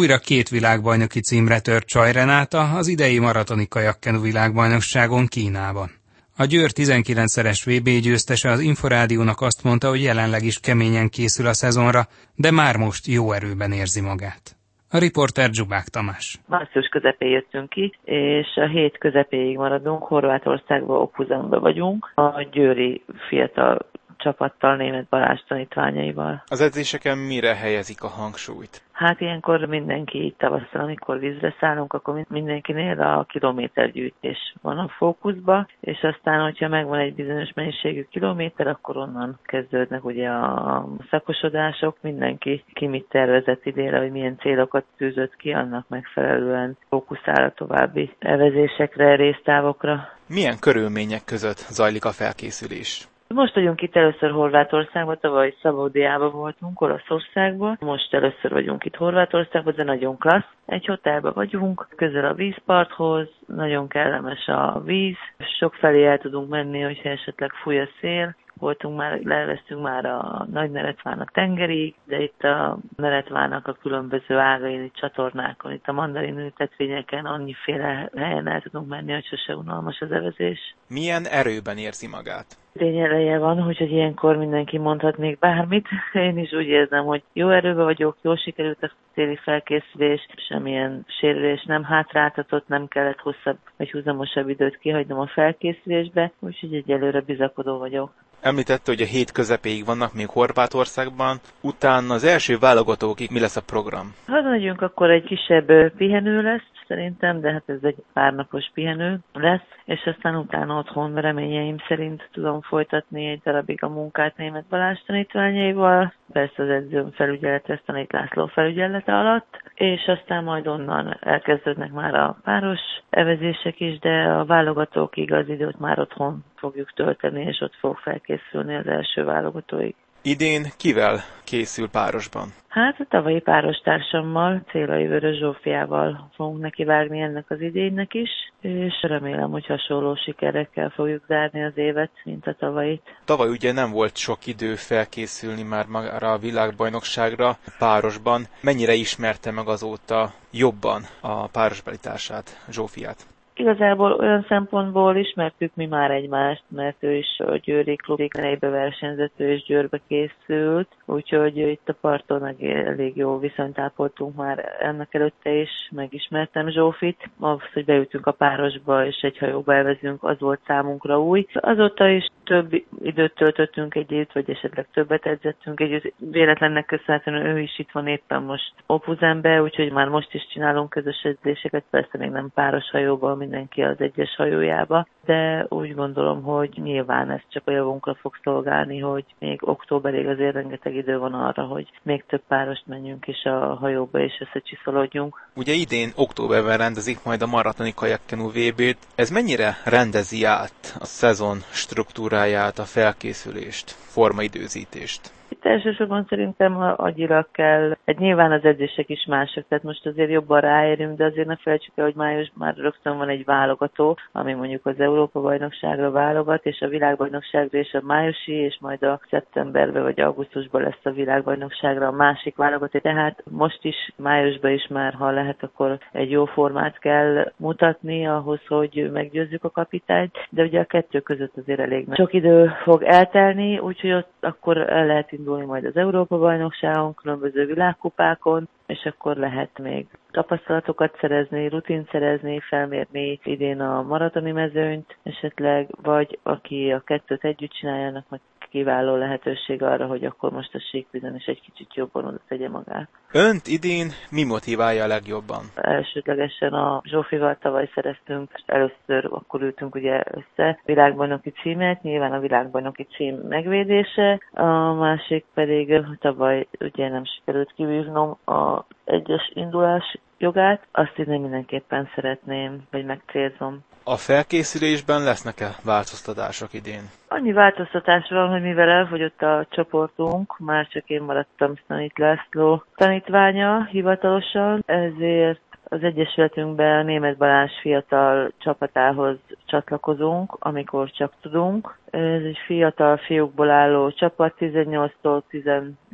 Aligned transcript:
Újra 0.00 0.18
két 0.18 0.48
világbajnoki 0.48 1.20
címre 1.20 1.60
tört 1.60 1.86
Csaj 1.86 2.12
Renáta 2.12 2.60
az 2.78 2.88
idei 2.88 3.18
maratoni 3.18 3.66
kajakkenu 3.68 4.20
világbajnokságon 4.20 5.26
Kínában. 5.26 5.88
A 6.36 6.44
Győr 6.44 6.70
19-szeres 6.74 7.60
VB 7.68 7.88
győztese 8.06 8.50
az 8.50 8.60
Inforádiónak 8.60 9.40
azt 9.40 9.64
mondta, 9.64 9.88
hogy 9.88 10.02
jelenleg 10.02 10.42
is 10.42 10.60
keményen 10.60 11.08
készül 11.08 11.46
a 11.46 11.52
szezonra, 11.52 12.02
de 12.34 12.50
már 12.50 12.76
most 12.76 13.06
jó 13.06 13.32
erőben 13.32 13.72
érzi 13.72 14.00
magát. 14.00 14.44
A 14.90 14.98
riporter 14.98 15.48
Zsubák 15.52 15.86
Tamás. 15.94 16.26
Március 16.48 16.88
közepén 16.88 17.30
jöttünk 17.30 17.68
ki, 17.68 17.98
és 18.04 18.48
a 18.54 18.66
hét 18.66 18.98
közepéig 18.98 19.56
maradunk, 19.56 20.02
Horvátországban 20.02 21.00
Opuzanban 21.00 21.60
vagyunk. 21.60 22.12
A 22.14 22.42
győri 22.52 23.02
fiatal 23.28 23.78
csapattal, 24.16 24.76
német 24.76 25.08
Balázs 25.08 25.40
tanítványaival. 25.48 26.42
Az 26.46 26.60
edzéseken 26.60 27.18
mire 27.18 27.54
helyezik 27.54 28.02
a 28.02 28.08
hangsúlyt? 28.08 28.82
Hát 28.96 29.20
ilyenkor 29.20 29.64
mindenki 29.64 30.34
tavasszal, 30.38 30.80
amikor 30.80 31.18
vízre 31.18 31.54
szállunk, 31.60 31.92
akkor 31.92 32.24
mindenkinél 32.28 33.00
a 33.00 33.24
kilométergyűjtés 33.28 34.54
van 34.62 34.78
a 34.78 34.88
fókuszba, 34.88 35.66
és 35.80 36.02
aztán, 36.02 36.42
hogyha 36.42 36.68
megvan 36.68 36.98
egy 36.98 37.14
bizonyos 37.14 37.52
mennyiségű 37.54 38.06
kilométer, 38.10 38.66
akkor 38.66 38.96
onnan 38.96 39.38
kezdődnek 39.44 40.04
ugye 40.04 40.28
a 40.28 40.88
szakosodások, 41.10 41.96
mindenki 42.00 42.64
ki 42.72 42.86
mit 42.86 43.06
tervezett 43.08 43.66
idére, 43.66 43.98
hogy 43.98 44.10
milyen 44.10 44.38
célokat 44.38 44.84
tűzött 44.96 45.36
ki, 45.36 45.50
annak 45.52 45.88
megfelelően 45.88 46.76
fókuszál 46.88 47.44
a 47.44 47.52
további 47.52 48.10
evezésekre, 48.18 49.16
résztávokra. 49.16 50.08
Milyen 50.28 50.58
körülmények 50.58 51.24
között 51.24 51.56
zajlik 51.56 52.04
a 52.04 52.12
felkészülés? 52.12 53.08
Most 53.28 53.54
vagyunk 53.54 53.82
itt 53.82 53.96
először 53.96 54.30
Horvátországban, 54.30 55.18
tavaly 55.20 55.54
Szabódiában 55.62 56.32
voltunk, 56.32 56.80
Olaszországban. 56.80 57.76
Most 57.80 58.14
először 58.14 58.52
vagyunk 58.52 58.84
itt 58.84 58.96
Horvátországban, 58.96 59.74
de 59.76 59.84
nagyon 59.84 60.18
klassz. 60.18 60.52
Egy 60.66 60.86
hotelben 60.86 61.32
vagyunk, 61.34 61.86
közel 61.96 62.24
a 62.24 62.34
vízparthoz, 62.34 63.28
nagyon 63.46 63.88
kellemes 63.88 64.46
a 64.46 64.82
víz, 64.84 65.16
sok 65.58 65.74
felé 65.74 66.06
el 66.06 66.18
tudunk 66.18 66.48
menni, 66.48 66.80
hogyha 66.80 67.08
esetleg 67.08 67.52
fúj 67.52 67.80
a 67.80 67.88
szél, 68.00 68.34
voltunk 68.58 68.96
már, 68.96 69.20
leveztünk 69.22 69.82
már 69.82 70.04
a 70.04 70.46
Nagy 70.52 70.70
Neretvának 70.70 71.32
tengerig, 71.32 71.94
de 72.04 72.22
itt 72.22 72.42
a 72.42 72.78
Neretvának 72.96 73.66
a 73.66 73.76
különböző 73.82 74.36
ágain, 74.38 74.82
itt 74.82 74.94
csatornákon, 74.94 75.72
itt 75.72 75.86
a 75.86 75.92
mandarin 75.92 76.38
ültetvényeken 76.38 77.26
annyiféle 77.26 78.10
helyen 78.16 78.48
el 78.48 78.60
tudunk 78.60 78.88
menni, 78.88 79.12
hogy 79.12 79.26
sose 79.26 79.56
unalmas 79.56 80.00
az 80.00 80.12
evezés. 80.12 80.74
Milyen 80.88 81.26
erőben 81.26 81.76
érzi 81.76 82.06
magát? 82.06 82.46
Tény 82.72 82.98
eleje 82.98 83.38
van, 83.38 83.62
hogy 83.62 83.80
ilyenkor 83.80 84.36
mindenki 84.36 84.78
mondhat 84.78 85.16
még 85.16 85.38
bármit. 85.38 85.88
Én 86.12 86.38
is 86.38 86.52
úgy 86.52 86.66
érzem, 86.66 87.04
hogy 87.04 87.22
jó 87.32 87.50
erőben 87.50 87.84
vagyok, 87.84 88.16
jól 88.22 88.36
sikerült 88.36 88.82
a 88.82 88.90
téli 89.14 89.36
felkészülés, 89.36 90.26
semmilyen 90.48 91.04
sérülés 91.06 91.64
nem 91.64 91.84
hátráltatott, 91.84 92.68
nem 92.68 92.88
kellett 92.88 93.20
hosszabb 93.20 93.58
vagy 93.76 93.90
húzamosabb 93.90 94.48
időt 94.48 94.78
kihagynom 94.78 95.18
a 95.18 95.26
felkészülésbe, 95.26 96.32
úgyhogy 96.38 96.74
egyelőre 96.74 97.20
bizakodó 97.20 97.78
vagyok. 97.78 98.10
Említette, 98.40 98.90
hogy 98.92 99.02
a 99.02 99.04
hét 99.04 99.32
közepéig 99.32 99.84
vannak 99.84 100.14
még 100.14 100.28
Horvátországban, 100.28 101.40
utána 101.60 102.14
az 102.14 102.24
első 102.24 102.58
válogatókig 102.58 103.30
mi 103.30 103.40
lesz 103.40 103.56
a 103.56 103.60
program? 103.62 104.14
Ha 104.26 104.40
megyünk, 104.42 104.82
akkor 104.82 105.10
egy 105.10 105.24
kisebb 105.24 105.92
pihenő 105.96 106.42
lesz, 106.42 106.75
szerintem, 106.86 107.40
de 107.40 107.52
hát 107.52 107.62
ez 107.66 107.78
egy 107.82 108.02
párnapos 108.12 108.70
pihenő 108.74 109.18
lesz, 109.32 109.68
és 109.84 110.06
aztán 110.06 110.36
utána 110.36 110.78
otthon 110.78 111.14
reményeim 111.14 111.76
szerint 111.88 112.28
tudom 112.32 112.60
folytatni 112.60 113.26
egy 113.26 113.40
darabig 113.44 113.82
a 113.82 113.88
munkát 113.88 114.36
német 114.36 114.64
Balázs 114.68 114.98
tanítványaival, 115.06 116.12
persze 116.32 116.62
az 116.62 116.68
edzőm 116.68 117.10
felügyelete, 117.10 117.80
Tanít 117.84 118.12
László 118.12 118.46
felügyelete 118.46 119.18
alatt, 119.18 119.62
és 119.74 120.06
aztán 120.06 120.44
majd 120.44 120.66
onnan 120.66 121.16
elkezdődnek 121.20 121.92
már 121.92 122.14
a 122.14 122.36
páros 122.44 122.80
evezések 123.10 123.80
is, 123.80 123.98
de 123.98 124.22
a 124.22 124.44
válogatókig 124.44 125.32
az 125.32 125.48
időt 125.48 125.78
már 125.78 125.98
otthon 125.98 126.44
fogjuk 126.54 126.92
tölteni, 126.92 127.44
és 127.44 127.60
ott 127.60 127.74
fog 127.74 127.96
felkészülni 127.96 128.74
az 128.74 128.86
első 128.86 129.24
válogatóig. 129.24 129.94
Idén 130.28 130.66
kivel 130.76 131.24
készül 131.44 131.88
párosban? 131.88 132.54
Hát 132.68 133.00
a 133.00 133.06
tavalyi 133.08 133.40
párostársammal, 133.40 134.62
Célai 134.70 135.06
Vörös 135.06 135.38
Zsófiával 135.38 136.30
fogunk 136.34 136.60
nekivágni 136.60 137.20
ennek 137.20 137.44
az 137.48 137.60
idénynek 137.60 138.14
is, 138.14 138.30
és 138.60 138.94
remélem, 139.02 139.50
hogy 139.50 139.66
hasonló 139.66 140.16
sikerekkel 140.16 140.88
fogjuk 140.94 141.22
zárni 141.28 141.64
az 141.64 141.72
évet, 141.74 142.10
mint 142.24 142.46
a 142.46 142.56
tavalyit. 142.58 143.02
Tavaly 143.24 143.48
ugye 143.48 143.72
nem 143.72 143.90
volt 143.90 144.16
sok 144.16 144.46
idő 144.46 144.74
felkészülni 144.74 145.62
már 145.62 145.86
magára 145.86 146.32
a 146.32 146.38
világbajnokságra 146.38 147.56
párosban. 147.78 148.46
Mennyire 148.60 148.94
ismerte 148.94 149.50
meg 149.50 149.68
azóta 149.68 150.32
jobban 150.50 151.02
a 151.20 151.46
párosbelitársát, 151.46 152.64
Zsófiát? 152.70 153.26
Igazából 153.58 154.12
olyan 154.12 154.44
szempontból 154.48 155.16
ismertük 155.16 155.74
mi 155.74 155.86
már 155.86 156.10
egymást, 156.10 156.62
mert 156.68 156.96
ő 157.00 157.14
is 157.14 157.38
a 157.38 157.56
Győri 157.56 157.96
klubik 157.96 158.34
nejbe 158.34 158.68
versenyzett, 158.68 159.32
ő 159.36 159.52
is 159.52 159.64
Győrbe 159.64 160.00
készült, 160.08 160.88
úgyhogy 161.04 161.56
itt 161.56 161.88
a 161.88 161.96
parton 162.00 162.44
elég 162.60 163.16
jó 163.16 163.38
viszonyt 163.38 163.78
ápoltunk 163.78 164.36
már 164.36 164.76
ennek 164.80 165.14
előtte 165.14 165.50
is, 165.52 165.70
megismertem 165.90 166.70
Zsófit. 166.70 167.30
Az, 167.40 167.58
hogy 167.72 167.84
beültünk 167.84 168.26
a 168.26 168.32
párosba 168.32 169.06
és 169.06 169.20
egy 169.20 169.38
hajóba 169.38 169.74
elvezünk, 169.74 170.24
az 170.24 170.38
volt 170.38 170.60
számunkra 170.66 171.20
új. 171.20 171.46
Azóta 171.52 172.08
is 172.08 172.26
több 172.44 172.82
időt 173.02 173.34
töltöttünk 173.34 173.94
együtt, 173.94 174.32
vagy 174.32 174.50
esetleg 174.50 174.86
többet 174.92 175.26
edzettünk 175.26 175.80
együtt. 175.80 176.14
Véletlennek 176.18 176.86
köszönhetően 176.86 177.46
ő 177.46 177.60
is 177.60 177.78
itt 177.78 177.90
van 177.92 178.06
éppen 178.06 178.42
most 178.42 178.72
Opuzembe, 178.86 179.62
úgyhogy 179.62 179.92
már 179.92 180.08
most 180.08 180.34
is 180.34 180.46
csinálunk 180.48 180.90
közös 180.90 181.22
edzéseket, 181.22 181.84
persze 181.90 182.18
még 182.18 182.30
nem 182.30 182.50
páros 182.54 182.90
hajóban, 182.90 183.38
mindenki 183.46 183.82
az 183.82 183.96
egyes 183.98 184.34
hajójába, 184.36 185.06
de 185.24 185.66
úgy 185.68 185.94
gondolom, 185.94 186.42
hogy 186.42 186.78
nyilván 186.82 187.30
ez 187.30 187.40
csak 187.48 187.62
a 187.66 187.70
javunkra 187.70 188.14
fog 188.14 188.34
szolgálni, 188.42 188.98
hogy 188.98 189.24
még 189.38 189.68
októberig 189.68 190.26
azért 190.26 190.54
rengeteg 190.54 190.94
idő 190.94 191.18
van 191.18 191.34
arra, 191.34 191.62
hogy 191.62 191.90
még 192.02 192.24
több 192.26 192.42
párost 192.48 192.86
menjünk 192.86 193.26
és 193.26 193.44
a 193.44 193.74
hajóba 193.74 194.18
és 194.18 194.32
összecsiszolódjunk. 194.40 195.48
Ugye 195.54 195.72
idén 195.72 196.12
októberben 196.16 196.76
rendezik 196.76 197.24
majd 197.24 197.42
a 197.42 197.46
maratoni 197.46 197.94
kajakkenu 197.94 198.48
VB-t. 198.48 198.98
Ez 199.14 199.30
mennyire 199.30 199.76
rendezi 199.84 200.44
át 200.44 200.96
a 200.98 201.04
szezon 201.04 201.58
struktúráját, 201.70 202.78
a 202.78 202.84
felkészülést, 202.84 203.90
formaidőzítést? 203.90 205.35
Elsősorban 205.66 206.26
szerintem 206.28 206.94
agyilag 206.96 207.46
kell, 207.52 207.96
egy 208.04 208.18
nyilván 208.18 208.52
az 208.52 208.64
edzések 208.64 209.08
is 209.08 209.24
mások, 209.24 209.64
tehát 209.68 209.84
most 209.84 210.06
azért 210.06 210.30
jobban 210.30 210.60
ráérünk, 210.60 211.16
de 211.16 211.24
azért 211.24 211.46
ne 211.46 211.56
felejtsük 211.56 211.92
el, 211.96 212.04
hogy 212.04 212.14
május 212.14 212.52
már 212.54 212.74
rögtön 212.76 213.16
van 213.16 213.28
egy 213.28 213.44
válogató, 213.44 214.18
ami 214.32 214.52
mondjuk 214.52 214.86
az 214.86 215.00
Európa 215.00 215.40
bajnokságra 215.40 216.10
válogat, 216.10 216.66
és 216.66 216.80
a 216.80 216.88
világbajnokságra 216.88 217.78
és 217.78 217.92
a 217.92 218.00
májusi, 218.04 218.52
és 218.52 218.78
majd 218.80 219.02
a 219.02 219.20
szeptemberben 219.30 220.02
vagy 220.02 220.20
augusztusban 220.20 220.82
lesz 220.82 221.04
a 221.04 221.10
világbajnokságra 221.10 222.06
a 222.06 222.12
másik 222.12 222.56
válogató. 222.56 222.98
Tehát 222.98 223.42
most 223.50 223.84
is, 223.84 224.12
májusban 224.16 224.70
is 224.70 224.86
már, 224.86 225.14
ha 225.14 225.30
lehet, 225.30 225.62
akkor 225.62 225.98
egy 226.12 226.30
jó 226.30 226.44
formát 226.44 226.98
kell 226.98 227.52
mutatni 227.56 228.26
ahhoz, 228.26 228.60
hogy 228.68 229.10
meggyőzzük 229.12 229.64
a 229.64 229.70
kapitányt, 229.70 230.36
de 230.50 230.62
ugye 230.62 230.80
a 230.80 230.84
kettő 230.84 231.20
között 231.20 231.56
azért 231.56 231.80
elég 231.80 232.06
sok 232.14 232.32
idő 232.32 232.72
fog 232.82 233.02
eltelni, 233.02 233.78
úgyhogy 233.78 234.12
ott 234.12 234.32
akkor 234.40 234.76
el 234.90 235.06
lehet 235.06 235.32
indulni 235.32 235.55
majd 235.64 235.84
az 235.84 235.96
Európa-bajnokságon, 235.96 237.14
különböző 237.14 237.66
világkupákon, 237.66 238.68
és 238.86 239.04
akkor 239.04 239.36
lehet 239.36 239.78
még 239.78 240.06
tapasztalatokat 240.30 241.16
szerezni, 241.20 241.68
rutint 241.68 242.10
szerezni, 242.10 242.60
felmérni 242.60 243.40
idén 243.44 243.80
a 243.80 244.02
maratoni 244.02 244.52
mezőnyt 244.52 245.16
esetleg, 245.22 245.88
vagy 246.02 246.38
aki 246.42 246.92
a 246.92 247.00
kettőt 247.00 247.44
együtt 247.44 247.70
csinálja, 247.72 248.06
annak 248.06 248.28
meg 248.28 248.40
kiváló 248.76 249.16
lehetőség 249.16 249.82
arra, 249.82 250.06
hogy 250.06 250.24
akkor 250.24 250.50
most 250.52 250.74
a 250.74 250.80
síkvizon 250.90 251.34
is 251.34 251.44
egy 251.44 251.60
kicsit 251.60 251.94
jobban 251.94 252.24
oda 252.24 252.38
tegye 252.48 252.68
magát. 252.68 253.08
Önt 253.32 253.66
idén 253.66 254.08
mi 254.30 254.44
motiválja 254.44 255.04
a 255.04 255.06
legjobban? 255.06 255.62
Elsődlegesen 255.74 256.72
a 256.72 257.02
Zsófival 257.04 257.56
tavaly 257.60 257.90
szereztünk, 257.94 258.50
először 258.66 259.28
akkor 259.30 259.62
ültünk 259.62 259.94
ugye 259.94 260.22
össze 260.30 260.80
világbajnoki 260.84 261.50
címet, 261.50 262.02
nyilván 262.02 262.32
a 262.32 262.40
világbajnoki 262.40 263.06
cím 263.16 263.34
megvédése, 263.34 264.40
a 264.52 264.92
másik 264.92 265.44
pedig 265.54 266.00
tavaly 266.20 266.66
ugye 266.80 267.08
nem 267.08 267.24
sikerült 267.24 267.72
kivívnom 267.76 268.36
a 268.44 268.84
egyes 269.04 269.50
indulás 269.54 270.18
jogát, 270.38 270.86
azt 270.92 271.18
én 271.18 271.40
mindenképpen 271.40 272.08
szeretném, 272.14 272.82
vagy 272.90 273.04
megcélzom. 273.04 273.84
A 274.04 274.16
felkészülésben 274.16 275.22
lesznek-e 275.22 275.70
változtatások 275.84 276.72
idén? 276.72 277.02
Annyi 277.28 277.52
változtatás 277.52 278.28
van, 278.28 278.48
hogy 278.48 278.62
mivel 278.62 278.88
elfogyott 278.88 279.42
a 279.42 279.66
csoportunk, 279.70 280.58
már 280.58 280.86
csak 280.86 281.08
én 281.08 281.22
maradtam 281.22 281.72
Szanit 281.88 282.18
László 282.18 282.84
tanítványa 282.94 283.84
hivatalosan, 283.84 284.82
ezért 284.86 285.60
az 285.88 286.02
Egyesületünkben 286.02 286.98
a 286.98 287.02
Német 287.02 287.36
Balázs 287.36 287.72
fiatal 287.80 288.52
csapatához 288.58 289.36
csatlakozunk, 289.66 290.56
amikor 290.58 291.10
csak 291.10 291.32
tudunk. 291.40 291.98
Ez 292.10 292.42
egy 292.42 292.58
fiatal 292.66 293.16
fiúkból 293.16 293.70
álló 293.70 294.10
csapat, 294.10 294.54
18-tól 294.58 295.42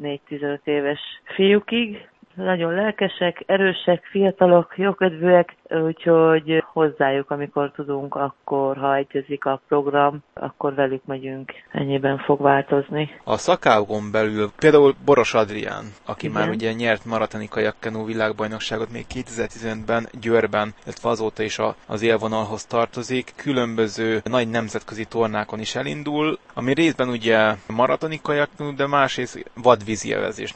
14-15 0.01 0.59
éves 0.65 1.01
fiúkig, 1.25 2.09
nagyon 2.35 2.75
lelkesek, 2.75 3.43
erősek, 3.47 4.05
fiatalok, 4.05 4.75
jókedvűek, 4.77 5.57
úgyhogy 5.69 6.65
hozzájuk, 6.73 7.31
amikor 7.31 7.71
tudunk, 7.71 8.15
akkor 8.15 8.77
ha 8.77 8.95
egyezik 8.95 9.45
a 9.45 9.61
program, 9.69 10.19
akkor 10.35 10.75
velük 10.75 11.05
megyünk. 11.05 11.53
Ennyiben 11.71 12.19
fog 12.19 12.41
változni. 12.41 13.11
A 13.25 13.37
szakágon 13.37 14.11
belül 14.13 14.51
például 14.59 14.95
Boros 15.05 15.35
Adrián, 15.35 15.85
aki 16.07 16.27
Igen. 16.27 16.41
már 16.41 16.49
ugye 16.49 16.73
nyert 16.73 17.05
maratoni 17.05 17.49
kajakkenú 17.49 18.07
világbajnokságot 18.07 18.93
még 18.93 19.05
2015-ben 19.15 20.07
Győrben, 20.21 20.75
illetve 20.85 21.09
azóta 21.09 21.43
is 21.43 21.59
az 21.87 22.03
élvonalhoz 22.03 22.65
tartozik, 22.67 23.33
különböző 23.37 24.21
nagy 24.25 24.49
nemzetközi 24.49 25.05
tornákon 25.05 25.59
is 25.61 25.75
elindul, 25.75 26.39
ami 26.55 26.75
részben 26.75 27.09
ugye 27.09 27.55
maratoni 27.67 28.21
kajakkenú, 28.23 28.75
de 28.75 28.87
másrészt 28.87 29.51
vadvízi 29.55 30.15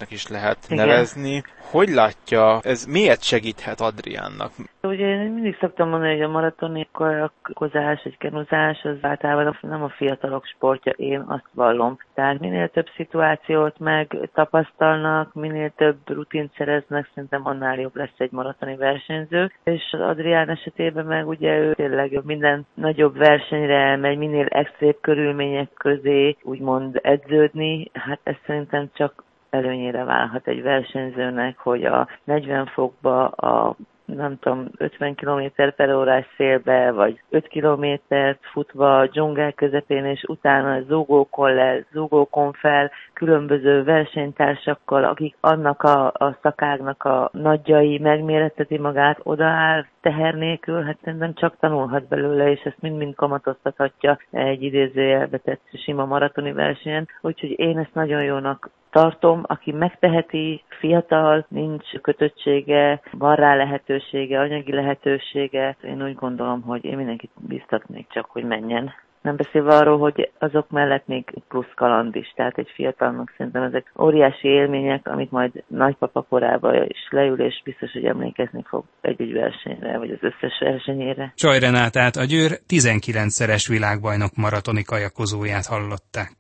is 0.09 0.27
lehet 0.29 0.59
Igen. 0.69 0.87
nevezni. 0.87 1.43
Hogy 1.71 1.89
látja, 1.89 2.61
ez 2.63 2.85
miért 2.85 3.23
segíthet 3.23 3.81
Adriánnak? 3.81 4.51
Ugye 4.83 5.07
én 5.07 5.31
mindig 5.31 5.57
szoktam 5.61 5.89
mondani, 5.89 6.13
hogy 6.13 6.23
a 6.23 6.29
maratoni 6.29 6.89
kajakozás, 6.93 8.03
egy 8.05 8.17
kenuzás, 8.19 8.83
az 8.83 8.97
általában 9.01 9.59
nem 9.61 9.83
a 9.83 9.89
fiatalok 9.89 10.45
sportja, 10.47 10.93
én 10.93 11.25
azt 11.29 11.49
vallom. 11.55 11.99
Tehát 12.15 12.41
minél 12.41 12.69
több 12.69 12.87
szituációt 12.97 13.79
meg 13.79 14.17
tapasztalnak, 14.35 15.35
minél 15.35 15.73
több 15.77 15.97
rutint 16.05 16.53
szereznek, 16.57 17.11
szerintem 17.15 17.47
annál 17.47 17.81
jobb 17.81 17.97
lesz 17.97 18.19
egy 18.19 18.33
maratoni 18.33 18.77
versenyző. 18.77 19.53
És 19.65 19.83
az 19.93 20.01
Adrián 20.01 20.49
esetében 20.49 21.05
meg 21.07 21.29
ugye 21.29 21.59
ő 21.59 21.75
tényleg 21.75 22.21
minden 22.25 22.67
nagyobb 22.75 23.17
versenyre 23.17 23.77
elmegy, 23.77 24.19
minél 24.19 24.47
extrém 24.47 24.95
körülmények 25.01 25.69
közé 25.75 26.37
úgymond 26.43 26.99
edződni, 27.03 27.91
hát 27.93 28.21
ez 28.23 28.37
szerintem 28.47 28.91
csak 28.95 29.25
előnyére 29.57 30.05
válhat 30.05 30.49
egy 30.49 30.63
versenyzőnek, 30.63 31.59
hogy 31.59 31.85
a 31.85 32.09
40 32.25 32.67
fokba 32.67 33.27
a 33.29 33.77
nem 34.07 34.39
tudom, 34.39 34.69
50 34.77 35.15
km 35.15 35.63
per 35.77 35.95
órás 35.95 36.27
szélbe, 36.37 36.91
vagy 36.91 37.21
5 37.31 37.49
kilométert 37.49 38.39
futva 38.53 38.99
a 38.99 39.07
dzsungel 39.07 39.53
közepén, 39.53 40.05
és 40.05 40.25
utána 40.29 40.83
zúgókon 40.83 41.55
le, 41.55 41.85
zúgókon 41.93 42.53
fel, 42.53 42.91
különböző 43.13 43.85
versenytársakkal, 43.85 45.05
akik 45.05 45.37
annak 45.41 45.83
a, 45.83 46.07
a 46.07 46.39
szakágnak 46.43 47.05
a 47.05 47.31
nagyjai 47.33 47.99
megméreteti 47.99 48.79
magát, 48.79 49.21
odaáll 49.23 49.87
teher 50.07 50.35
nélkül, 50.35 50.83
hát 50.83 50.99
szerintem 51.05 51.35
csak 51.35 51.57
tanulhat 51.61 52.09
belőle, 52.09 52.51
és 52.51 52.61
ezt 52.61 52.81
mind-mind 52.81 53.15
kamatoztathatja 53.15 54.19
egy 54.31 54.63
idézőjelbe 54.63 55.39
tett 55.39 55.63
sima 55.73 56.05
maratoni 56.05 56.53
versenyen. 56.53 57.09
Úgyhogy 57.21 57.59
én 57.59 57.79
ezt 57.79 57.95
nagyon 57.95 58.23
jónak 58.23 58.71
tartom, 58.91 59.43
aki 59.47 59.73
megteheti, 59.73 60.63
fiatal, 60.69 61.47
nincs 61.49 61.93
kötöttsége, 62.03 63.01
van 63.11 63.35
rá 63.35 63.55
lehetősége, 63.55 64.41
anyagi 64.41 64.73
lehetősége. 64.73 65.77
Én 65.83 66.03
úgy 66.03 66.15
gondolom, 66.15 66.63
hogy 66.63 66.85
én 66.85 66.97
mindenkit 66.97 67.31
biztatnék 67.41 68.07
csak, 68.11 68.27
hogy 68.31 68.45
menjen. 68.45 68.93
Nem 69.27 69.37
beszélve 69.37 69.77
arról, 69.77 69.99
hogy 69.99 70.31
azok 70.39 70.71
mellett 70.71 71.07
még 71.07 71.25
plusz 71.49 71.73
kaland 71.75 72.17
is, 72.17 72.33
tehát 72.37 72.59
egy 72.59 72.71
fiatalnak 72.75 73.35
szerintem 73.37 73.63
ezek 73.63 73.93
óriási 73.99 74.49
élmények, 74.49 75.09
amit 75.09 75.31
majd 75.31 75.65
nagypapa 75.67 76.23
korába 76.23 76.85
is 76.85 77.09
leül, 77.11 77.41
és 77.41 77.61
biztos, 77.65 77.93
hogy 77.93 78.05
emlékezni 78.05 78.63
fog 78.69 78.85
egy-egy 79.01 79.33
versenyre, 79.33 79.99
vagy 79.99 80.11
az 80.11 80.19
összes 80.21 80.59
versenyére. 80.61 81.33
Csaj 81.37 81.59
Renátát, 81.59 82.17
a 82.17 82.25
Győr 82.25 82.51
19-szeres 82.69 83.67
világbajnok 83.69 84.37
maratoni 84.37 84.83
kajakozóját 84.83 85.67
hallották. 85.67 86.33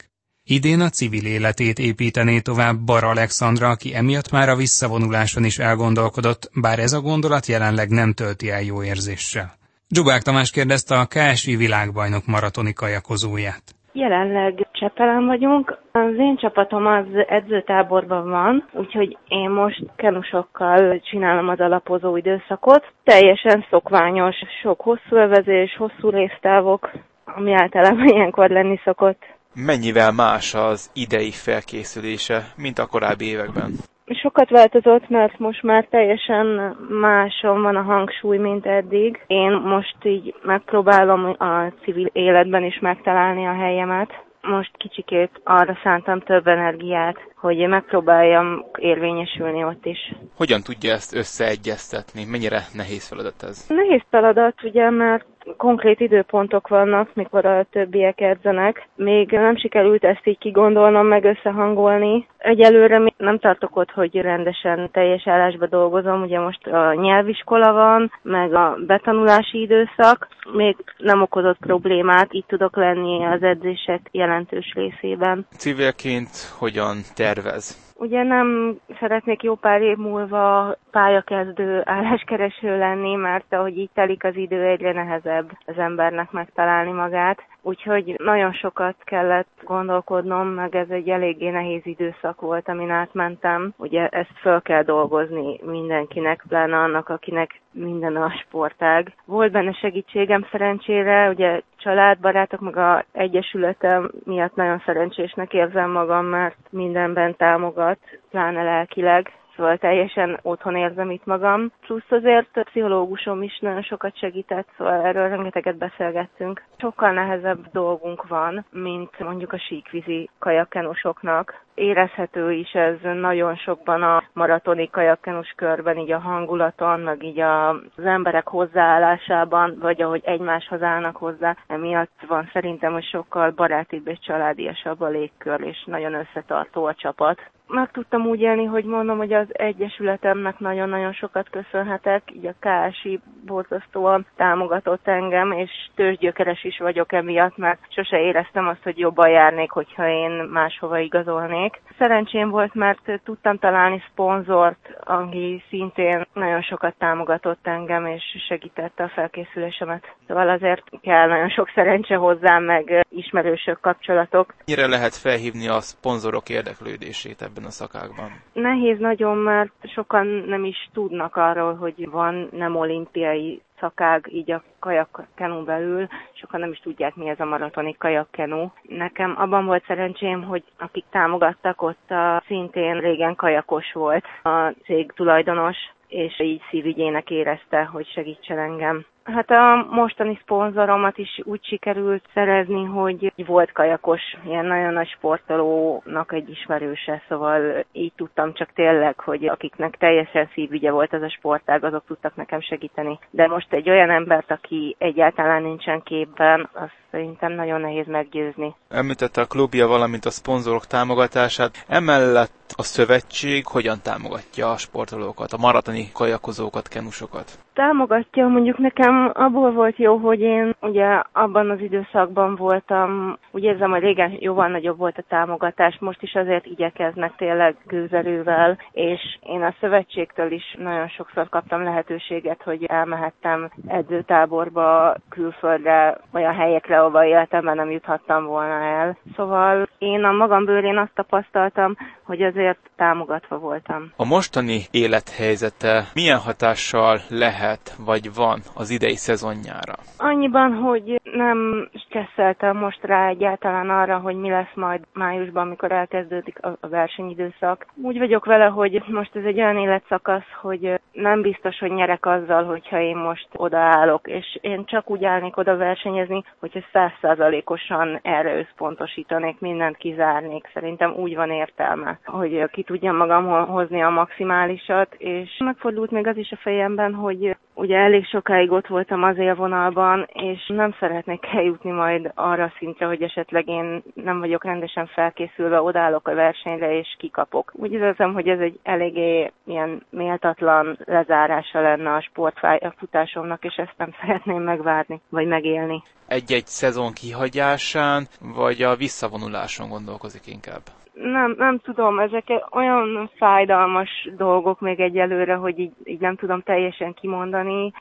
Idén 0.44 0.80
a 0.80 0.88
civil 0.88 1.26
életét 1.26 1.78
építené 1.78 2.40
tovább 2.40 2.76
Bar 2.76 3.04
Alexandra, 3.04 3.68
aki 3.68 3.94
emiatt 3.94 4.30
már 4.30 4.48
a 4.48 4.56
visszavonuláson 4.56 5.44
is 5.44 5.58
elgondolkodott, 5.58 6.50
bár 6.60 6.78
ez 6.78 6.92
a 6.92 7.00
gondolat 7.00 7.46
jelenleg 7.46 7.88
nem 7.88 8.12
tölti 8.12 8.50
el 8.50 8.62
jó 8.62 8.82
érzéssel. 8.82 9.64
Dzsubák 9.88 10.22
Tamás 10.22 10.50
kérdezte 10.50 10.94
a 10.98 11.06
KSI 11.06 11.56
világbajnok 11.56 12.26
maratoni 12.26 12.72
kajakozóját. 12.72 13.62
Jelenleg 13.92 14.68
Csepelen 14.72 15.26
vagyunk. 15.26 15.78
Az 15.92 16.14
én 16.18 16.36
csapatom 16.36 16.86
az 16.86 17.06
edzőtáborban 17.28 18.30
van, 18.30 18.68
úgyhogy 18.72 19.18
én 19.28 19.50
most 19.50 19.82
kenusokkal 19.96 21.00
csinálom 21.00 21.48
az 21.48 21.60
alapozó 21.60 22.16
időszakot. 22.16 22.92
Teljesen 23.04 23.66
szokványos, 23.70 24.36
sok 24.62 24.80
hosszú 24.80 25.16
övezés, 25.16 25.76
hosszú 25.76 26.10
résztávok, 26.10 26.90
ami 27.24 27.52
általában 27.52 28.06
ilyenkor 28.06 28.50
lenni 28.50 28.80
szokott 28.84 29.22
mennyivel 29.56 30.12
más 30.12 30.54
az 30.54 30.90
idei 30.92 31.30
felkészülése, 31.30 32.52
mint 32.56 32.78
a 32.78 32.86
korábbi 32.86 33.24
években? 33.24 33.72
Sokat 34.14 34.50
változott, 34.50 35.08
mert 35.08 35.38
most 35.38 35.62
már 35.62 35.84
teljesen 35.84 36.76
máson 36.88 37.62
van 37.62 37.76
a 37.76 37.82
hangsúly, 37.82 38.38
mint 38.38 38.66
eddig. 38.66 39.24
Én 39.26 39.52
most 39.52 39.96
így 40.04 40.34
megpróbálom 40.42 41.34
a 41.38 41.72
civil 41.82 42.08
életben 42.12 42.64
is 42.64 42.78
megtalálni 42.78 43.46
a 43.46 43.54
helyemet. 43.54 44.24
Most 44.42 44.76
kicsikét 44.76 45.40
arra 45.44 45.78
szántam 45.82 46.20
több 46.20 46.46
energiát, 46.46 47.16
hogy 47.36 47.68
megpróbáljam 47.68 48.64
érvényesülni 48.78 49.64
ott 49.64 49.86
is. 49.86 50.14
Hogyan 50.36 50.62
tudja 50.62 50.92
ezt 50.92 51.14
összeegyeztetni? 51.14 52.24
Mennyire 52.24 52.60
nehéz 52.74 53.08
feladat 53.08 53.42
ez? 53.42 53.66
Nehéz 53.68 54.02
feladat, 54.10 54.62
ugye, 54.62 54.90
mert 54.90 55.24
konkrét 55.56 56.00
időpontok 56.00 56.68
vannak, 56.68 57.14
mikor 57.14 57.46
a 57.46 57.66
többiek 57.70 58.20
edzenek. 58.20 58.88
Még 58.94 59.30
nem 59.30 59.56
sikerült 59.56 60.04
ezt 60.04 60.26
így 60.26 60.38
kigondolnom, 60.38 61.06
meg 61.06 61.24
összehangolni. 61.24 62.26
Egyelőre 62.38 62.98
még 62.98 63.14
nem 63.16 63.38
tartok 63.38 63.76
ott, 63.76 63.90
hogy 63.90 64.14
rendesen 64.14 64.90
teljes 64.92 65.26
állásba 65.26 65.66
dolgozom. 65.66 66.22
Ugye 66.22 66.40
most 66.40 66.66
a 66.66 66.94
nyelviskola 66.94 67.72
van, 67.72 68.12
meg 68.22 68.54
a 68.54 68.76
betanulási 68.86 69.60
időszak. 69.60 70.28
Még 70.52 70.76
nem 70.98 71.22
okozott 71.22 71.58
problémát, 71.58 72.34
így 72.34 72.44
tudok 72.46 72.76
lenni 72.76 73.24
az 73.24 73.42
edzések 73.42 74.00
jelentős 74.10 74.72
részében. 74.74 75.46
Civilként 75.56 76.28
hogyan 76.58 76.96
tervez? 77.26 77.94
Ugye 77.98 78.22
nem 78.22 78.78
szeretnék 79.00 79.42
jó 79.42 79.54
pár 79.54 79.80
év 79.82 79.96
múlva 79.96 80.76
pályakezdő 80.90 81.82
álláskereső 81.84 82.78
lenni, 82.78 83.14
mert 83.14 83.52
ahogy 83.52 83.78
így 83.78 83.90
telik 83.94 84.24
az 84.24 84.36
idő, 84.36 84.64
egyre 84.64 84.92
nehezebb 84.92 85.50
az 85.66 85.78
embernek 85.78 86.30
megtalálni 86.30 86.92
magát. 86.92 87.42
Úgyhogy 87.66 88.14
nagyon 88.18 88.52
sokat 88.52 88.94
kellett 89.04 89.48
gondolkodnom, 89.64 90.48
meg 90.48 90.74
ez 90.74 90.88
egy 90.90 91.08
eléggé 91.08 91.48
nehéz 91.48 91.80
időszak 91.86 92.40
volt, 92.40 92.68
amin 92.68 92.90
átmentem. 92.90 93.72
Ugye 93.76 94.08
ezt 94.08 94.38
föl 94.40 94.62
kell 94.62 94.82
dolgozni 94.82 95.60
mindenkinek, 95.62 96.44
pláne 96.48 96.76
annak, 96.76 97.08
akinek 97.08 97.60
minden 97.72 98.16
a 98.16 98.30
sportág. 98.30 99.12
Volt 99.24 99.52
benne 99.52 99.72
segítségem 99.72 100.46
szerencsére, 100.50 101.28
ugye 101.28 101.60
családbarátok, 101.76 102.60
meg 102.60 102.76
a 102.76 103.04
egyesületem 103.12 104.10
miatt 104.24 104.54
nagyon 104.54 104.82
szerencsésnek 104.84 105.52
érzem 105.52 105.90
magam, 105.90 106.24
mert 106.24 106.56
mindenben 106.70 107.36
támogat, 107.36 107.98
pláne 108.30 108.62
lelkileg 108.62 109.32
szóval 109.56 109.76
teljesen 109.78 110.38
otthon 110.42 110.76
érzem 110.76 111.10
itt 111.10 111.24
magam. 111.24 111.72
Plusz 111.80 112.10
azért 112.10 112.56
a 112.56 112.62
pszichológusom 112.62 113.42
is 113.42 113.58
nagyon 113.58 113.82
sokat 113.82 114.18
segített, 114.18 114.68
szóval 114.76 115.04
erről 115.04 115.28
rengeteget 115.28 115.76
beszélgettünk. 115.76 116.62
Sokkal 116.76 117.12
nehezebb 117.12 117.70
dolgunk 117.72 118.28
van, 118.28 118.64
mint 118.70 119.18
mondjuk 119.18 119.52
a 119.52 119.58
síkvízi 119.58 120.30
kajakkenusoknak. 120.38 121.64
Érezhető 121.74 122.52
is 122.52 122.72
ez 122.72 122.94
nagyon 123.02 123.56
sokban 123.56 124.02
a 124.02 124.22
maratoni 124.32 124.90
kajakkenus 124.90 125.52
körben, 125.56 125.98
így 125.98 126.12
a 126.12 126.18
hangulaton, 126.18 127.00
meg 127.00 127.22
így 127.22 127.40
a, 127.40 127.68
az 127.68 128.04
emberek 128.04 128.48
hozzáállásában, 128.48 129.76
vagy 129.80 130.02
ahogy 130.02 130.22
egymáshoz 130.24 130.82
állnak 130.82 131.16
hozzá. 131.16 131.56
Emiatt 131.66 132.24
van 132.28 132.50
szerintem, 132.52 132.92
hogy 132.92 133.04
sokkal 133.04 133.50
barátibb 133.50 134.06
és 134.08 134.18
családiasabb 134.18 135.00
a 135.00 135.08
légkör, 135.08 135.60
és 135.60 135.84
nagyon 135.84 136.14
összetartó 136.14 136.84
a 136.84 136.94
csapat 136.94 137.40
meg 137.68 137.90
tudtam 137.90 138.26
úgy 138.26 138.40
élni, 138.40 138.64
hogy 138.64 138.84
mondom, 138.84 139.16
hogy 139.16 139.32
az 139.32 139.46
Egyesületemnek 139.52 140.58
nagyon-nagyon 140.58 141.12
sokat 141.12 141.50
köszönhetek, 141.50 142.22
így 142.34 142.46
a 142.46 142.54
KSI 142.60 143.20
borzasztóan 143.46 144.26
támogatott 144.36 145.08
engem, 145.08 145.52
és 145.52 145.70
tőzsgyökeres 145.94 146.64
is 146.64 146.78
vagyok 146.78 147.12
emiatt, 147.12 147.56
mert 147.56 147.78
sose 147.88 148.20
éreztem 148.20 148.68
azt, 148.68 148.82
hogy 148.82 148.98
jobban 148.98 149.30
járnék, 149.30 149.70
hogyha 149.70 150.08
én 150.08 150.30
máshova 150.30 150.98
igazolnék. 150.98 151.80
Szerencsém 151.98 152.50
volt, 152.50 152.74
mert 152.74 153.20
tudtam 153.24 153.58
találni 153.58 154.02
szponzort, 154.10 154.96
aki 155.04 155.62
szintén 155.68 156.26
nagyon 156.32 156.62
sokat 156.62 156.94
támogatott 156.98 157.66
engem, 157.66 158.06
és 158.06 158.22
segítette 158.48 159.02
a 159.02 159.08
felkészülésemet. 159.08 160.14
Szóval 160.26 160.48
azért 160.48 160.82
kell 161.02 161.28
nagyon 161.28 161.48
sok 161.48 161.70
szerencse 161.74 162.16
hozzám, 162.16 162.64
meg 162.64 163.06
ismerősök 163.08 163.80
kapcsolatok. 163.80 164.54
Mire 164.66 164.86
lehet 164.86 165.14
felhívni 165.14 165.68
a 165.68 165.80
szponzorok 165.80 166.48
érdeklődését 166.48 167.42
ebben 167.42 167.64
a 167.64 167.70
szakákban? 167.70 168.30
Nehéz 168.52 168.98
nagyon, 168.98 169.36
mert 169.36 169.72
sokan 169.94 170.26
nem 170.26 170.64
is 170.64 170.88
tudnak 170.92 171.36
arról, 171.36 171.74
hogy 171.74 172.08
van 172.10 172.48
nem 172.52 172.76
olimpiai 172.76 173.62
szakág 173.78 174.28
így 174.32 174.50
a 174.50 174.62
kajakkenu 174.78 175.64
belül, 175.64 176.06
sokan 176.32 176.60
nem 176.60 176.72
is 176.72 176.78
tudják, 176.78 177.14
mi 177.14 177.28
ez 177.28 177.40
a 177.40 177.44
maratoni 177.44 177.96
kajakkenu. 177.98 178.70
Nekem 178.82 179.34
abban 179.38 179.66
volt 179.66 179.84
szerencsém, 179.86 180.42
hogy 180.42 180.64
akik 180.78 181.04
támogattak, 181.10 181.82
ott 181.82 182.10
a 182.10 182.42
szintén 182.46 183.00
régen 183.00 183.34
kajakos 183.34 183.92
volt 183.92 184.24
a 184.42 184.74
cég 184.84 185.12
tulajdonos, 185.12 185.76
és 186.08 186.40
így 186.40 186.62
szívügyének 186.70 187.30
érezte, 187.30 187.84
hogy 187.84 188.06
segítsen 188.06 188.58
engem. 188.58 189.04
Hát 189.34 189.50
a 189.50 189.86
mostani 189.90 190.38
szponzoromat 190.42 191.18
is 191.18 191.40
úgy 191.44 191.64
sikerült 191.64 192.24
szerezni, 192.34 192.84
hogy 192.84 193.32
volt 193.46 193.72
kajakos, 193.72 194.20
ilyen 194.44 194.66
nagyon 194.66 194.92
nagy 194.92 195.08
sportolónak 195.08 196.32
egy 196.32 196.50
ismerőse, 196.50 197.22
szóval 197.28 197.84
így 197.92 198.12
tudtam 198.16 198.52
csak 198.52 198.72
tényleg, 198.72 199.20
hogy 199.20 199.48
akiknek 199.48 199.96
teljesen 199.96 200.48
szívügye 200.54 200.90
volt 200.90 201.12
ez 201.12 201.22
a 201.22 201.30
sportág, 201.30 201.84
azok 201.84 202.04
tudtak 202.06 202.36
nekem 202.36 202.60
segíteni. 202.60 203.18
De 203.30 203.46
most 203.46 203.72
egy 203.72 203.90
olyan 203.90 204.10
embert, 204.10 204.50
aki 204.50 204.96
egyáltalán 204.98 205.62
nincsen 205.62 206.02
képben, 206.02 206.68
azt 206.72 207.06
szerintem 207.10 207.52
nagyon 207.52 207.80
nehéz 207.80 208.06
meggyőzni. 208.06 208.74
Említette 208.88 209.40
a 209.40 209.46
klubja, 209.46 209.86
valamint 209.86 210.24
a 210.24 210.30
szponzorok 210.30 210.86
támogatását. 210.86 211.84
Emellett 211.88 212.72
a 212.76 212.82
szövetség 212.82 213.66
hogyan 213.66 213.98
támogatja 214.02 214.70
a 214.70 214.76
sportolókat, 214.76 215.52
a 215.52 215.56
maratoni 215.56 216.10
kajakozókat, 216.12 216.88
kenusokat? 216.88 217.58
Támogatja, 217.74 218.46
mondjuk 218.46 218.78
nekem 218.78 219.15
abból 219.24 219.72
volt 219.72 219.96
jó, 219.96 220.16
hogy 220.16 220.40
én 220.40 220.74
ugye 220.80 221.22
abban 221.32 221.70
az 221.70 221.80
időszakban 221.80 222.54
voltam, 222.56 223.38
úgy 223.50 223.62
érzem, 223.62 223.90
hogy 223.90 224.00
régen 224.00 224.36
jóval 224.38 224.68
nagyobb 224.68 224.98
volt 224.98 225.18
a 225.18 225.24
támogatás, 225.28 225.96
most 226.00 226.22
is 226.22 226.34
azért 226.34 226.66
igyekeznek 226.66 227.36
tényleg 227.36 227.76
gőzerővel, 227.86 228.78
és 228.92 229.20
én 229.40 229.62
a 229.62 229.74
szövetségtől 229.80 230.52
is 230.52 230.76
nagyon 230.78 231.08
sokszor 231.08 231.48
kaptam 231.48 231.82
lehetőséget, 231.82 232.62
hogy 232.62 232.84
elmehettem 232.84 233.70
edzőtáborba, 233.86 235.14
külföldre, 235.28 236.18
olyan 236.32 236.54
helyekre, 236.54 237.00
ahova 237.00 237.24
életemben 237.24 237.76
nem 237.76 237.90
juthattam 237.90 238.44
volna 238.44 238.84
el. 238.84 239.16
Szóval 239.36 239.88
én 239.98 240.24
a 240.24 240.32
magam 240.32 240.64
bőrén 240.64 240.96
azt 240.96 241.14
tapasztaltam, 241.14 241.96
hogy 242.22 242.42
azért 242.42 242.78
támogatva 242.96 243.58
voltam. 243.58 244.12
A 244.16 244.24
mostani 244.24 244.80
élethelyzete 244.90 246.04
milyen 246.14 246.38
hatással 246.38 247.20
lehet, 247.28 247.94
vagy 248.04 248.34
van 248.34 248.60
az 248.74 248.90
idei 249.06 249.16
szezonjára? 249.16 249.94
Annyiban, 250.18 250.74
hogy 250.74 251.20
nem 251.22 251.88
stresszeltem 251.94 252.76
most 252.76 253.04
rá 253.04 253.28
egyáltalán 253.28 253.90
arra, 253.90 254.18
hogy 254.18 254.36
mi 254.36 254.50
lesz 254.50 254.74
majd 254.74 255.00
májusban, 255.12 255.66
amikor 255.66 255.92
elkezdődik 255.92 256.58
a 256.62 256.88
versenyidőszak. 256.88 257.86
Úgy 258.02 258.18
vagyok 258.18 258.44
vele, 258.44 258.64
hogy 258.64 259.02
most 259.06 259.36
ez 259.36 259.44
egy 259.44 259.58
olyan 259.58 259.76
életszakasz, 259.76 260.50
hogy 260.60 261.00
nem 261.12 261.42
biztos, 261.42 261.78
hogy 261.78 261.92
nyerek 261.92 262.26
azzal, 262.26 262.64
hogyha 262.64 263.00
én 263.00 263.16
most 263.16 263.48
odaállok, 263.56 264.26
és 264.28 264.58
én 264.60 264.84
csak 264.84 265.10
úgy 265.10 265.24
állnék 265.24 265.56
oda 265.56 265.76
versenyezni, 265.76 266.44
hogyha 266.60 266.80
százszázalékosan 266.92 268.18
erre 268.22 268.58
összpontosítanék, 268.58 269.60
mindent 269.60 269.96
kizárnék. 269.96 270.70
Szerintem 270.74 271.14
úgy 271.16 271.34
van 271.34 271.50
értelme, 271.50 272.18
hogy 272.24 272.70
ki 272.70 272.82
tudjam 272.82 273.16
magam 273.16 273.66
hozni 273.66 274.02
a 274.02 274.08
maximálisat, 274.08 275.14
és 275.18 275.60
megfordult 275.64 276.10
még 276.10 276.26
az 276.26 276.36
is 276.36 276.50
a 276.50 276.56
fejemben, 276.56 277.14
hogy 277.14 277.56
ugye 277.76 277.96
elég 277.96 278.26
sokáig 278.26 278.70
ott 278.70 278.86
voltam 278.86 279.22
az 279.22 279.38
élvonalban, 279.38 280.28
és 280.32 280.66
nem 280.66 280.94
szeretnék 281.00 281.46
eljutni 281.52 281.90
majd 281.90 282.30
arra 282.34 282.72
szintre, 282.78 283.06
hogy 283.06 283.22
esetleg 283.22 283.68
én 283.68 284.02
nem 284.14 284.38
vagyok 284.38 284.64
rendesen 284.64 285.06
felkészülve, 285.06 285.80
odállok 285.80 286.28
a 286.28 286.34
versenyre 286.34 286.98
és 286.98 287.16
kikapok. 287.18 287.72
Úgy 287.74 287.92
érzem, 287.92 288.32
hogy 288.32 288.48
ez 288.48 288.60
egy 288.60 288.78
eléggé 288.82 289.52
ilyen 289.66 290.06
méltatlan 290.10 290.98
lezárása 291.04 291.80
lenne 291.80 292.12
a 292.12 292.22
sportfutásomnak, 292.22 293.64
és 293.64 293.74
ezt 293.74 293.94
nem 293.96 294.14
szeretném 294.20 294.62
megvárni, 294.62 295.20
vagy 295.28 295.46
megélni. 295.46 296.02
Egy-egy 296.26 296.66
szezon 296.66 297.12
kihagyásán, 297.12 298.26
vagy 298.40 298.82
a 298.82 298.96
visszavonuláson 298.96 299.88
gondolkozik 299.88 300.46
inkább? 300.46 300.82
Nem, 301.22 301.54
nem 301.58 301.78
tudom, 301.78 302.18
ezek 302.18 302.52
olyan 302.70 303.30
fájdalmas 303.36 304.28
dolgok 304.36 304.80
még 304.80 305.00
egyelőre, 305.00 305.54
hogy 305.54 305.78
így, 305.78 305.92
így 306.04 306.20
nem 306.20 306.36
tudom 306.36 306.62
teljesen 306.62 307.14
kimondani. 307.14 307.92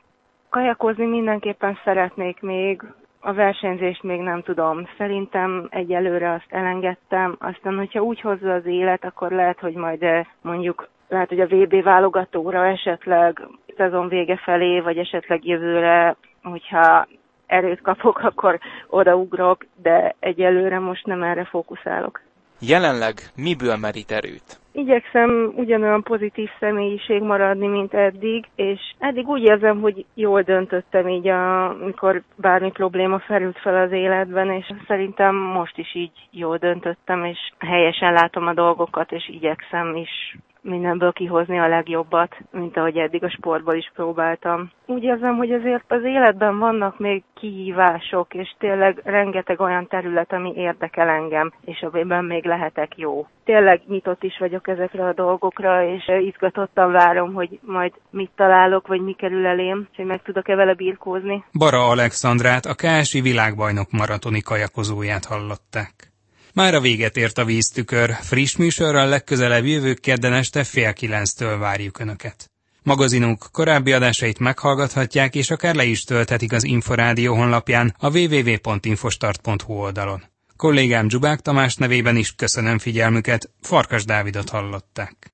Kajakozni 0.49 1.05
mindenképpen 1.05 1.77
szeretnék 1.83 2.41
még, 2.41 2.81
a 3.19 3.33
versenyzést 3.33 4.03
még 4.03 4.19
nem 4.19 4.41
tudom. 4.41 4.87
Szerintem 4.97 5.67
egyelőre 5.69 6.31
azt 6.31 6.45
elengedtem. 6.49 7.35
Aztán, 7.39 7.75
hogyha 7.77 8.01
úgy 8.01 8.21
hozza 8.21 8.53
az 8.53 8.65
élet, 8.65 9.03
akkor 9.05 9.31
lehet, 9.31 9.59
hogy 9.59 9.73
majd 9.73 10.03
eh, 10.03 10.25
mondjuk 10.41 10.87
lehet, 11.07 11.29
hogy 11.29 11.39
a 11.39 11.47
VB 11.47 11.83
válogatóra 11.83 12.65
esetleg 12.65 13.41
szezon 13.77 14.07
vége 14.07 14.35
felé, 14.37 14.79
vagy 14.79 14.97
esetleg 14.97 15.45
jövőre, 15.45 16.15
hogyha 16.43 17.07
erőt 17.45 17.81
kapok, 17.81 18.19
akkor 18.29 18.59
odaugrok, 18.87 19.65
de 19.81 20.15
egyelőre 20.19 20.79
most 20.79 21.05
nem 21.05 21.23
erre 21.23 21.45
fókuszálok. 21.45 22.21
Jelenleg 22.59 23.13
miből 23.35 23.75
merít 23.77 24.11
erőt? 24.11 24.59
Igyekszem 24.71 25.53
ugyanolyan 25.55 26.03
pozitív 26.03 26.49
személyiség 26.59 27.21
maradni, 27.21 27.67
mint 27.67 27.93
eddig, 27.93 28.45
és 28.55 28.79
eddig 28.99 29.27
úgy 29.27 29.41
érzem, 29.41 29.81
hogy 29.81 30.05
jól 30.13 30.41
döntöttem 30.41 31.07
így, 31.07 31.27
amikor 31.27 32.21
bármi 32.35 32.71
probléma 32.71 33.19
felült 33.19 33.59
fel 33.59 33.81
az 33.81 33.91
életben, 33.91 34.51
és 34.51 34.65
szerintem 34.87 35.35
most 35.35 35.77
is 35.77 35.95
így 35.95 36.27
jól 36.31 36.57
döntöttem, 36.57 37.25
és 37.25 37.37
helyesen 37.59 38.13
látom 38.13 38.47
a 38.47 38.53
dolgokat, 38.53 39.11
és 39.11 39.29
igyekszem 39.29 39.95
is 39.95 40.37
mindenből 40.65 41.11
kihozni 41.11 41.59
a 41.59 41.67
legjobbat, 41.67 42.35
mint 42.51 42.77
ahogy 42.77 42.97
eddig 42.97 43.23
a 43.23 43.29
sportból 43.29 43.75
is 43.75 43.91
próbáltam. 43.95 44.71
Úgy 44.85 45.03
érzem, 45.03 45.37
hogy 45.37 45.51
azért 45.51 45.83
az 45.87 46.03
életben 46.03 46.59
vannak 46.59 46.99
még 46.99 47.23
kihívások, 47.33 48.33
és 48.33 48.55
tényleg 48.59 49.01
rengeteg 49.03 49.59
olyan 49.59 49.87
terület, 49.87 50.33
ami 50.33 50.53
érdekel 50.55 51.09
engem, 51.09 51.53
és 51.65 51.81
amiben 51.81 52.25
még 52.25 52.45
lehetek 52.45 52.97
jó. 52.97 53.27
Tényleg 53.43 53.81
nyitott 53.87 54.23
is 54.23 54.37
vagyok 54.39 54.67
ezekre 54.67 55.07
a 55.07 55.13
dolgokra, 55.13 55.83
és 55.83 56.11
izgatottan 56.19 56.91
várom, 56.91 57.33
hogy 57.33 57.59
majd 57.61 57.93
mit 58.09 58.31
találok, 58.35 58.87
vagy 58.87 59.01
mi 59.01 59.13
kerül 59.13 59.45
elém, 59.45 59.87
hogy 59.95 60.05
meg 60.05 60.21
tudok-e 60.21 60.55
vele 60.55 60.73
birkózni. 60.73 61.43
Bara 61.59 61.89
Alexandrát, 61.89 62.65
a 62.65 62.75
KSI 62.75 63.21
világbajnok 63.21 63.91
maratoni 63.91 64.41
kajakozóját 64.41 65.25
hallották. 65.25 66.14
Már 66.55 66.73
a 66.73 66.79
véget 66.79 67.17
ért 67.17 67.37
a 67.37 67.45
víztükör, 67.45 68.13
friss 68.21 68.55
műsorral 68.55 69.07
legközelebb 69.07 69.65
jövő 69.65 69.93
kedden 69.93 70.33
este 70.33 70.63
fél 70.63 70.93
kilenctől 70.93 71.57
várjuk 71.57 71.99
Önöket. 71.99 72.51
Magazinunk 72.83 73.45
korábbi 73.51 73.91
adásait 73.93 74.39
meghallgathatják, 74.39 75.35
és 75.35 75.49
akár 75.49 75.75
le 75.75 75.83
is 75.83 76.03
tölthetik 76.03 76.51
az 76.51 76.63
Inforádió 76.63 77.35
honlapján 77.35 77.95
a 77.99 78.17
www.infostart.hu 78.17 79.73
oldalon. 79.73 80.23
Kollégám 80.55 81.07
Dzsubák 81.07 81.39
Tamás 81.39 81.75
nevében 81.75 82.15
is 82.15 82.35
köszönöm 82.35 82.77
figyelmüket, 82.77 83.49
Farkas 83.61 84.05
Dávidot 84.05 84.49
hallották. 84.49 85.15